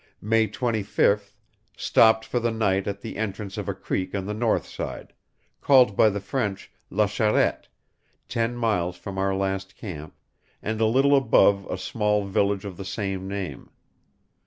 "May 0.23 0.47
25th.... 0.47 1.31
Stopped 1.77 2.25
for 2.25 2.39
the 2.39 2.49
night 2.49 2.87
at 2.87 3.01
the 3.01 3.17
entrance 3.17 3.55
of 3.55 3.69
a 3.69 3.75
creek 3.75 4.15
on 4.15 4.25
the 4.25 4.33
north 4.33 4.65
side, 4.65 5.13
called 5.61 5.95
by 5.95 6.09
the 6.09 6.19
French 6.19 6.71
La 6.89 7.05
Charette, 7.05 7.67
ten 8.27 8.55
miles 8.55 8.97
from 8.97 9.19
our 9.19 9.35
last 9.35 9.75
camp, 9.77 10.15
and 10.59 10.81
a 10.81 10.87
little 10.87 11.15
above 11.15 11.67
a 11.69 11.77
small 11.77 12.25
village 12.25 12.65
of 12.65 12.77
the 12.77 12.83
same 12.83 13.27
name. 13.27 13.69